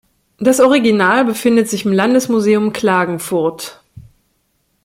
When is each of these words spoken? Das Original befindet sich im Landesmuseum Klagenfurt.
Das 0.39 0.59
Original 0.59 1.25
befindet 1.25 1.69
sich 1.69 1.85
im 1.85 1.91
Landesmuseum 1.93 2.73
Klagenfurt. 2.73 3.83